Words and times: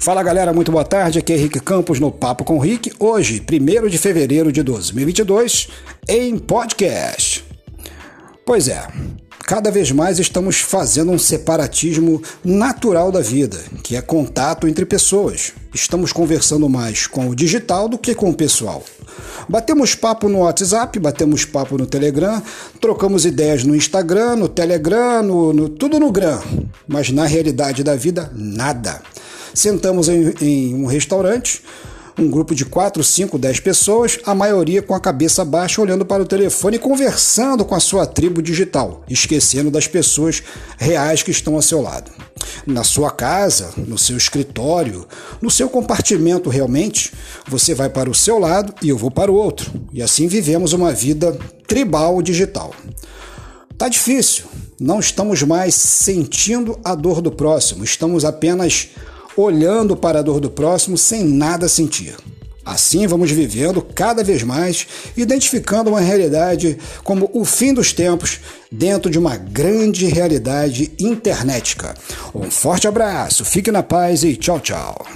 Fala 0.00 0.22
galera, 0.22 0.50
muito 0.54 0.72
boa 0.72 0.82
tarde. 0.82 1.18
Aqui 1.18 1.30
é 1.30 1.36
Henrique 1.36 1.60
Campos 1.60 2.00
no 2.00 2.10
Papo 2.10 2.42
com 2.42 2.58
Rick. 2.58 2.90
Hoje, 2.98 3.38
1 3.38 3.86
de 3.86 3.98
fevereiro 3.98 4.50
de 4.50 4.62
2022, 4.62 5.68
em 6.08 6.38
podcast. 6.38 7.44
Pois 8.46 8.66
é, 8.66 8.82
cada 9.44 9.70
vez 9.70 9.92
mais 9.92 10.18
estamos 10.18 10.58
fazendo 10.58 11.12
um 11.12 11.18
separatismo 11.18 12.22
natural 12.42 13.12
da 13.12 13.20
vida, 13.20 13.58
que 13.84 13.94
é 13.94 14.00
contato 14.00 14.66
entre 14.66 14.86
pessoas. 14.86 15.52
Estamos 15.74 16.14
conversando 16.14 16.66
mais 16.66 17.06
com 17.06 17.28
o 17.28 17.36
digital 17.36 17.86
do 17.86 17.98
que 17.98 18.14
com 18.14 18.30
o 18.30 18.34
pessoal. 18.34 18.82
Batemos 19.50 19.94
papo 19.94 20.30
no 20.30 20.38
WhatsApp, 20.38 20.98
batemos 20.98 21.44
papo 21.44 21.76
no 21.76 21.84
Telegram, 21.84 22.42
trocamos 22.80 23.26
ideias 23.26 23.64
no 23.64 23.76
Instagram, 23.76 24.36
no 24.36 24.48
Telegram, 24.48 25.22
no, 25.22 25.52
no 25.52 25.68
tudo 25.68 26.00
no 26.00 26.10
Gram. 26.10 26.40
Mas 26.88 27.10
na 27.10 27.26
realidade 27.26 27.84
da 27.84 27.94
vida, 27.94 28.32
nada. 28.34 29.02
Sentamos 29.54 30.08
em, 30.08 30.34
em 30.40 30.74
um 30.74 30.86
restaurante, 30.86 31.62
um 32.18 32.30
grupo 32.30 32.54
de 32.54 32.64
4, 32.64 33.02
5, 33.02 33.38
10 33.38 33.60
pessoas, 33.60 34.18
a 34.24 34.34
maioria 34.34 34.82
com 34.82 34.94
a 34.94 35.00
cabeça 35.00 35.44
baixa, 35.44 35.80
olhando 35.80 36.04
para 36.04 36.22
o 36.22 36.26
telefone 36.26 36.76
e 36.76 36.80
conversando 36.80 37.64
com 37.64 37.74
a 37.74 37.80
sua 37.80 38.06
tribo 38.06 38.42
digital, 38.42 39.02
esquecendo 39.08 39.70
das 39.70 39.86
pessoas 39.86 40.42
reais 40.78 41.22
que 41.22 41.30
estão 41.30 41.54
ao 41.54 41.62
seu 41.62 41.80
lado. 41.80 42.10
Na 42.66 42.84
sua 42.84 43.10
casa, 43.10 43.70
no 43.76 43.96
seu 43.96 44.16
escritório, 44.16 45.06
no 45.40 45.50
seu 45.50 45.68
compartimento 45.68 46.50
realmente, 46.50 47.12
você 47.48 47.74
vai 47.74 47.88
para 47.88 48.10
o 48.10 48.14
seu 48.14 48.38
lado 48.38 48.74
e 48.82 48.88
eu 48.88 48.98
vou 48.98 49.10
para 49.10 49.32
o 49.32 49.34
outro. 49.34 49.72
E 49.92 50.02
assim 50.02 50.26
vivemos 50.26 50.72
uma 50.72 50.92
vida 50.92 51.36
tribal 51.66 52.20
digital. 52.20 52.74
Tá 53.78 53.88
difícil, 53.88 54.44
não 54.78 55.00
estamos 55.00 55.42
mais 55.42 55.74
sentindo 55.74 56.78
a 56.84 56.94
dor 56.94 57.22
do 57.22 57.30
próximo, 57.30 57.82
estamos 57.82 58.26
apenas 58.26 58.90
olhando 59.36 59.96
para 59.96 60.18
a 60.18 60.22
dor 60.22 60.40
do 60.40 60.50
próximo 60.50 60.96
sem 60.96 61.24
nada 61.24 61.68
sentir. 61.68 62.16
Assim 62.64 63.06
vamos 63.06 63.30
vivendo 63.30 63.80
cada 63.82 64.22
vez 64.22 64.42
mais, 64.42 64.86
identificando 65.16 65.90
uma 65.90 66.00
realidade 66.00 66.78
como 67.02 67.30
o 67.32 67.44
fim 67.44 67.72
dos 67.72 67.92
tempos 67.92 68.38
dentro 68.70 69.10
de 69.10 69.18
uma 69.18 69.36
grande 69.36 70.06
realidade 70.06 70.92
internética. 70.98 71.94
Um 72.34 72.50
forte 72.50 72.86
abraço, 72.86 73.44
fique 73.44 73.72
na 73.72 73.82
paz 73.82 74.22
e 74.22 74.36
tchau, 74.36 74.60
tchau. 74.60 75.06